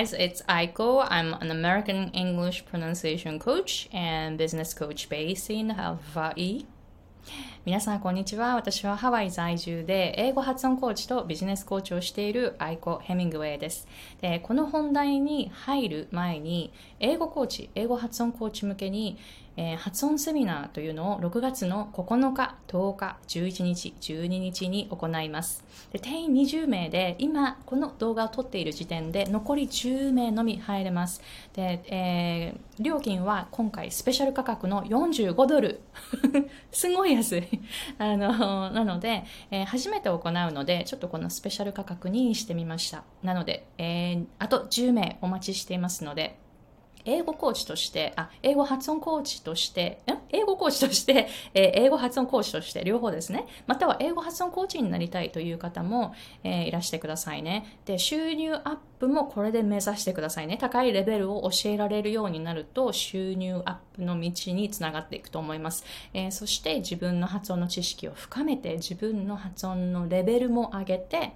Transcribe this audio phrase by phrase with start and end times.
[0.00, 1.06] guys, it's Aiko.
[1.10, 6.64] I'm an American English pronunciation coach and business coach based in Hawaii.
[7.66, 8.54] 皆さん、こんにちは。
[8.54, 13.86] 私はハワイ在住で英語発音コーチとビジネスコーチをしているアイコ・ヘミングウェイです。
[14.22, 19.18] でこの本題に入る前に、英語コーチ、英語発音コーチ向けに
[19.62, 25.64] えー、発音セミナーというのを6月の9日、10日、11日、12日に行います。
[25.92, 31.20] で定員20名で、今この動画を撮っている時点で残り10名のみ入れます。
[31.54, 35.80] で、えー、料金は今回スペシャル価格の45ドル。
[36.72, 37.49] すごい安い。
[37.98, 43.04] あの、なので、えー、初めて行うので、ちょっとこのスペシャル価格にしてみました。
[43.22, 46.38] なので、えー、あと10名お待ちしていますので、
[47.04, 50.20] 英語コーチとして、あ、英語発音コーチとして、ん？
[50.32, 53.46] 英語コーチとして、 えー、英語発音コーチとして、両方ですね。
[53.66, 57.78] または英語発音コーチになりたいという方も、えー、いらしてくださいね。
[57.84, 60.56] で、収入アップもこれで目指してくださいね。
[60.56, 65.84] 高いレベルを教えられるようになると、収入アップの道につながっていくと思います。
[66.14, 71.32] えー、そして自分の発音の知識を深めて、自分の発音のレベルも上げて、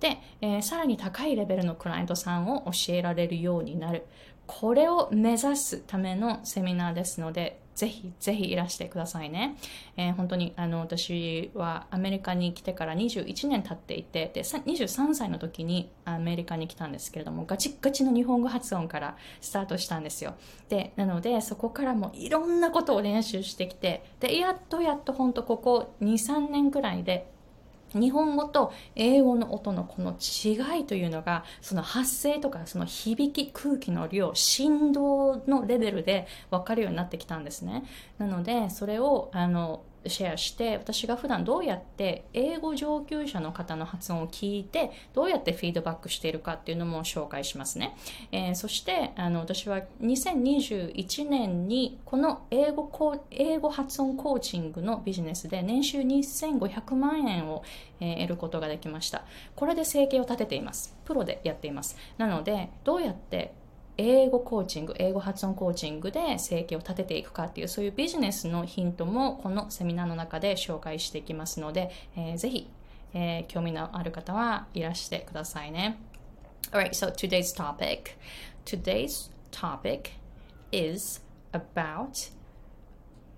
[0.00, 4.06] で、えー、さらに高いレベルのクライアントさんを教えられるようになる。
[4.48, 9.56] これを目指すためのセミナーですので、ぜひぜひいらしてくださいね。
[9.96, 20.34] えー、本当にあの私はアメリカに来てから21年経っていてで、23歳の時にアメリカに来たんですけれども、ガチガチの日本語発音からスタートしたんですよ。
[20.70, 27.30] で、なのでそこからもいろんなことを練習してきて、で、やっとやっと本当ここ2、3年くらいで
[27.94, 37.84] 日本語と英語の音のこの違いというのが、その発声とかその響き、空気の量、振動のレベルで分かるようになってきたんですね。
[38.18, 47.96] なので、それを、あの、シェアして私が普段どうやって英語上級者の方の発音を聞いてどうやってフィードバックしているかっていうのも紹介しますね、
[48.32, 57.62] えー、そしてあの私は2021年にこの英語コ英語発音コーチングのビジネスで年収2500万円を、
[58.00, 59.24] えー、得ることができました。
[59.56, 60.96] これで生計を立てています。
[61.04, 61.96] プロでやっています。
[62.18, 63.52] なのでどうやって
[63.98, 72.70] 英語コーチング、英語発音コーチングで生計を立てていくかっていう、そういうビジネスのヒントもこのセミナーの中で紹介していきますので、えー、ぜひ、
[73.12, 75.98] えー、興味のある方はいらしてくださいね。
[76.70, 78.12] Alright, so today's topic.
[78.64, 80.12] Today's topic
[80.70, 81.20] is
[81.52, 82.30] about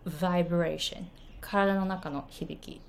[0.04, 1.06] vibration.
[1.40, 2.82] 体の中の響き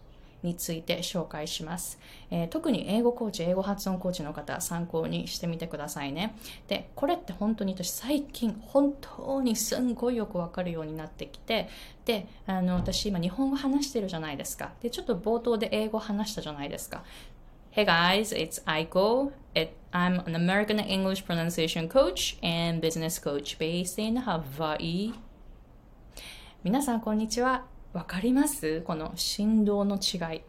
[0.44, 6.36] について紹介します、えー、特に英語コーチ、英語発音コーチの方、参考にしてみてくださいね。
[6.68, 11.70] で、これって本当に私最近本当にすんごいよくわかるようになってきて、
[12.06, 14.72] で、あの、私今日本語話してるじゃないですか。
[14.82, 17.04] で、ちょっと冒頭で英語話したじゃないですか。
[17.74, 19.32] Hey guys, it's Aiko.
[19.56, 25.14] It, I'm an American English pronunciation coach and business coach based in Hawaii.
[26.64, 27.71] 皆さんこんにちは。
[27.94, 30.42] わかりますこの振動の違い。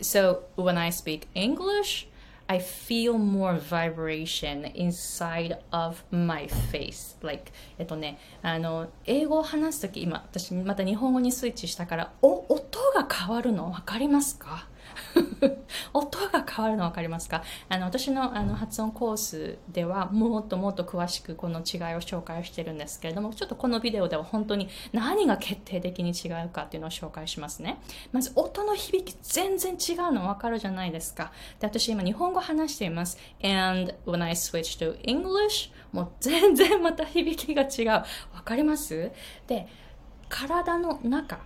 [0.00, 2.08] So, when I speak English,
[2.46, 7.16] I feel more vibration inside of my face.
[7.20, 14.66] Like, えっとね、あの、英語を話すとき、今、私また日本語にスイッチしたから、お、音が変わるのわかりますか
[15.92, 17.42] 音が変わるの分かりますか？
[17.68, 27.80] あの私のあの発音コースではもっともっと詳しくこの違いを紹介してるんですけれどもちょっとこのビデオでは本当に何が決定的に違うかっていうのを紹介しますね。
[28.12, 31.32] まず音の響き全然違うの分かるじゃないですか。
[31.60, 33.18] で私今日本語話しています。
[33.42, 38.04] And when I switch to English もう全然また響きが違う。
[38.34, 39.10] 分かります？
[39.46, 39.66] で
[40.28, 41.40] 体の中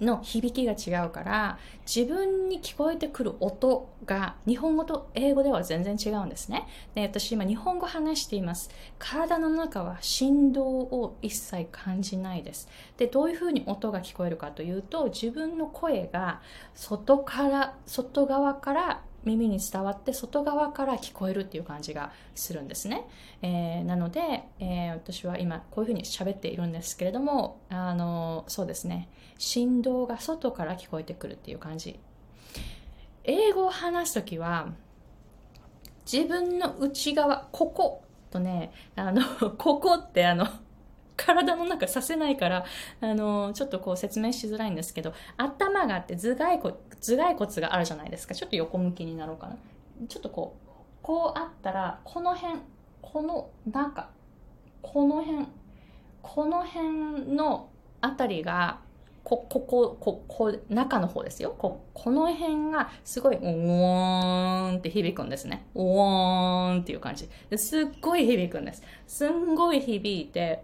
[0.00, 6.66] の響きが違うから自分に聞こえてくる音が日本語と英語では全然違うんですね。
[6.94, 8.70] で私今日本語話しています。
[8.98, 12.68] 体の中は振動を一切感じないです。
[12.96, 16.40] でどういうふうに音が聞こえるかというと自分の声が
[16.74, 23.06] 外から外側から耳に伝わって外側から聞こえるっていう感じがするんですね、
[23.42, 29.08] えー、なので、えー、私は今こういうふうに喋っているんですけれどもあのそうですね。
[29.38, 31.98] 振動が外から聞こえてくるっていう感じ
[33.24, 34.72] 英語を話す時は
[36.10, 39.22] 自分の内側こことねあの
[39.56, 40.46] ここってあの
[41.16, 42.64] 体の中させないから、
[43.00, 48.34] あの、ちょっとこう説明しづらいんですけど、頭があって頭蓋骨、頭蓋骨があるじゃないですか。
[48.34, 49.56] ちょっと横向きになろうかな。
[50.08, 50.68] ちょっとこう、
[51.02, 52.60] こうあったら、この辺、
[53.00, 54.10] この中、
[54.82, 55.46] この辺、
[56.22, 57.68] この辺の
[58.00, 58.80] あたりが
[59.24, 61.54] こ、ここ、こ、こ、中の方ですよ。
[61.56, 65.66] こ、この辺がすごい、ウォーンって響くんですね。
[65.74, 67.28] ウォーンっていう感じ。
[67.56, 68.82] すっごい響くんです。
[69.06, 70.62] すんごい響いて、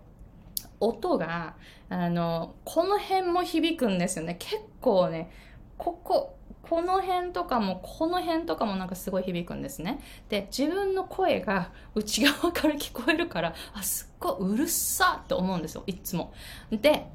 [0.79, 1.55] 音が、
[1.89, 4.37] あの、この辺も響くんですよね。
[4.39, 5.31] 結構ね、
[5.79, 10.01] ここ、この辺とかも、この辺とかもなんかすごい響くんですね。
[10.29, 16.33] で、自分の声が内側から聞こえるから、あ、すっごいうるさって思うんですよ、いつも。
[16.71, 17.07] で、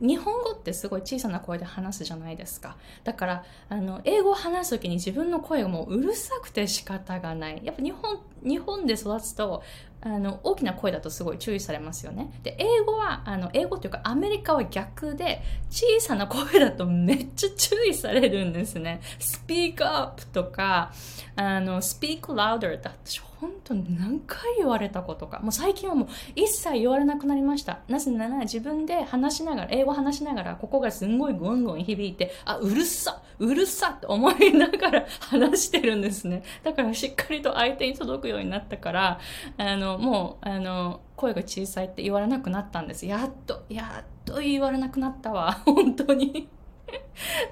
[0.00, 2.76] 日本語ってすごい小さな声で話すじゃないですか。
[3.04, 7.60] だから、あの、英語を話すときに自分の声がもううるさくて仕方がない。
[7.64, 9.62] やっぱ日本、日本で育つと、
[10.02, 12.30] あの、大きな声だとすごい注意されますよね。
[12.42, 19.00] で、英語は、あの、英語っていうかアメリカは逆で、小さな声だとめっちゃ注意されるんですね。
[19.18, 20.92] speak up とか、
[21.34, 25.40] あの、speak louder だ私本当に何回言われたことか。
[25.40, 27.80] もう最近はもう一切言われなくなりました。
[27.88, 36.42] なぜなら自分で話しながら、英語話しながら、ここがすんごいゴンゴン響いて、あ、うるさうるさって思いながら話してるんですね。
[36.62, 39.20] だからしっかりと相手に届くようになったから、
[39.58, 43.06] あの、のもう、あの、声が小さいって言われなくなったんです。
[43.06, 45.52] やっと、やっと言われなくなったわ。
[45.64, 46.48] 本当に。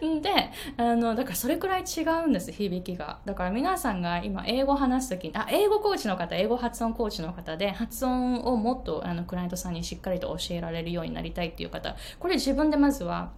[0.00, 0.30] で、
[0.76, 3.18] あの、だからそれくらい違うんです、響きが。
[3.24, 13.32] だから皆さんが今英語話すときに、あ、英語コーチの方、英語発音コーチの方で、発音をもっとあのクライアントさんにしっかりと教えられるようになりたいっていう方、これ自分でまずは、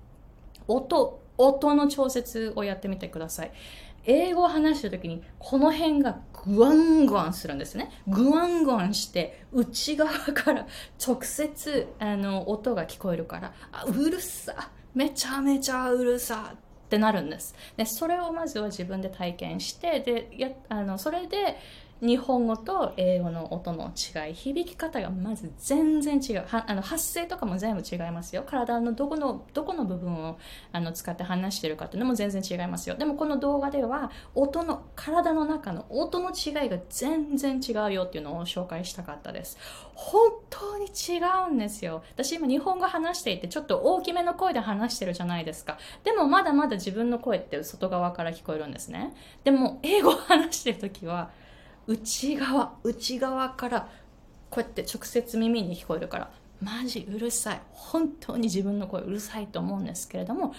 [0.69, 3.53] 音、音の調節をやってみてください。
[4.07, 7.91] 英語を話してる時に、この辺がグワングワンするんですね。
[8.07, 10.67] グワングワンして、内側から
[11.05, 17.55] 直接、あの、音が聞こえるから、あ、うるさめちゃめちゃうるさってなるんです。
[17.77, 21.59] で、それをまずは自分で体験して、で、や、あの、それで、
[22.01, 26.45] 日本語と英語の音の違い、響き方がまず全然違う。
[26.51, 28.45] あの発声とかも全部違いますよ。
[28.47, 30.39] 体のどこの、どこの部分を
[30.73, 32.97] あの使って話してるかっていうのも全然違いますよ。
[32.97, 39.57] でもこの動画では、音の、体の中の音の違いが全然違うよっていうのを紹介したかったです。
[39.95, 42.03] 本当に違うんですよ。
[42.13, 45.79] 私今日本語話していてちょっと大きめの声で話してるじゃないですか。
[46.05, 49.15] でもまだまだ自分の声って外側から聞こえるんですね。
[49.45, 51.31] でも英語話してるときは、
[51.87, 53.89] 内側内側から
[54.51, 56.31] こうやって直接耳に聞こえるから
[56.61, 57.61] マジうるさい。
[57.71, 60.55] 本当に自分の声うるさいと思うんですけれども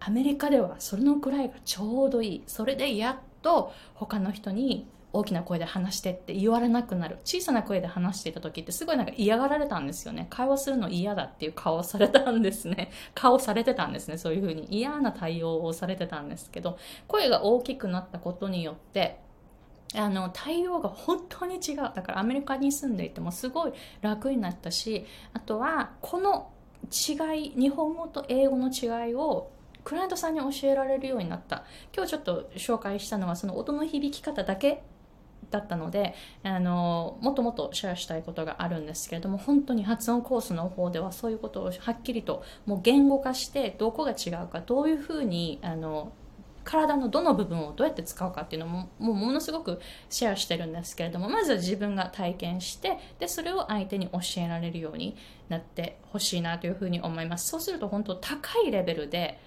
[0.00, 2.42] アメリカではそれのくらいがちょうどいい。
[2.46, 7.18] それでやっと他の人に大きな声で話してって言われなくなる。
[7.24, 10.26] 小さな声で話していた時ってすごいなんか嫌がられたんですよね。
[10.30, 12.90] 会話するの嫌だっていう顔をされたんですね。
[13.14, 14.16] 顔されてたんですね。
[14.16, 14.66] そういうふうに。
[14.70, 19.18] 嫌な対応をされてたんですけど声が大きくなったことによって
[19.94, 21.76] あの対応が本当に違う。
[21.94, 26.50] だからアメリカに住んでいてもすごい楽になったしあとはこの
[26.90, 29.50] 違い日本語と英語の違いを
[29.84, 31.64] クライアントさんに教えられるようになった。
[31.94, 34.82] 今日ちょっと紹介したのはその音の響き方だけ
[35.52, 46.12] だったのであのもっともっとシェアしたいことがあるんですけれども本当に発音コースの方ではそういうことをはっきりともう言語化してどこが違うかどういうふうにあの
[46.64, 49.80] 体のどの部分をどうやって使うかっていうのももうものすごく
[50.10, 55.16] シェアしてるんですけれどもまずは自分が体験してでそれを相手に教えられるように
[55.48, 57.48] なってほしいなというふうに思います。
[57.48, 59.38] そうすると本当高いレベルで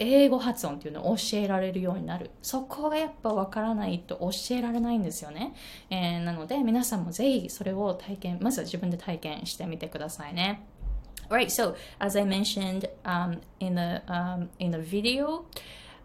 [0.00, 2.30] 英語発音っていうのを教えられるようになる。
[2.42, 5.54] そこがやっぱわからないと教えられないんですよね、
[5.88, 10.66] えー、なので皆さんもぜひそれを体験まずは自分で体験してみてくださいね。
[11.30, 15.44] Alright, so as I mentioned um, in the um, in the video,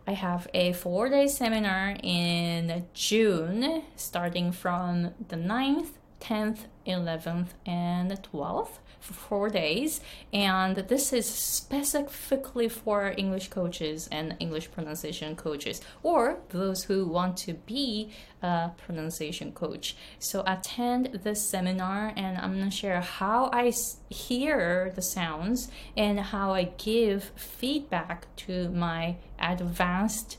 [0.10, 8.12] I have a four day seminar in June, starting from the 9th, 10th, 11th, and
[8.12, 10.02] 12th for four days.
[10.34, 17.38] And this is specifically for English coaches and English pronunciation coaches, or those who want
[17.38, 18.12] to be
[18.42, 19.96] a pronunciation coach.
[20.20, 23.72] So attend this seminar, and I'm gonna share how I
[24.10, 30.38] hear the sounds and how I give feedback to my advanced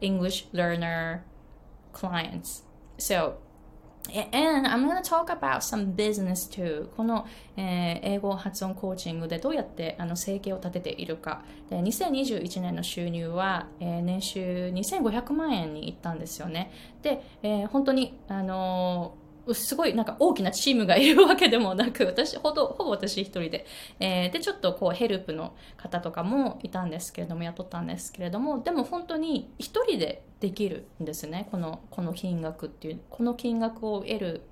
[0.00, 1.24] English learner
[1.92, 2.62] clients.
[2.98, 3.38] So
[4.12, 6.88] And I'm gonna talk about some business too.
[6.96, 11.42] この、えー、英語発音コーチングでどうやってあの生計を立てているか。
[11.70, 14.40] で2021年の収入は、えー、年収
[14.74, 16.70] 2500万円にいったんですよね。
[17.02, 23.66] で、えー、本当に、あのーすごいなんか大きなチームがいるわけでもなく、私、ほど、ほぼ私一人で、
[24.00, 31.48] えー、で、ちょっとこうヘルプの方とかもいたんですけれども、雇ったんですけれども、でも本当に一人でできるんですね。
[31.50, 34.42] この、この金額っていう、この金額を得る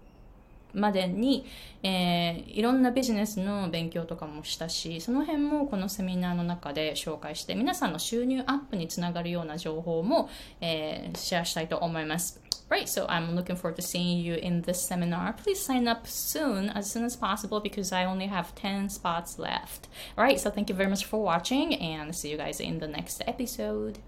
[0.75, 1.47] までに、
[1.83, 10.29] えー、いろんなビジネスの勉強とかもしたし、その辺もこのセミナーの中で紹介して、皆さんの収入アップにつながるような情報も、
[10.61, 12.41] えー、シェアしたいと思います。
[12.73, 15.35] Right, so I'm looking forward to seeing you in this seminar.
[15.35, 19.89] Please sign up soon, as soon as possible, because I only have 10 spots left.
[20.17, 23.23] Alright, so thank you very much for watching, and see you guys in the next
[23.27, 23.99] episode.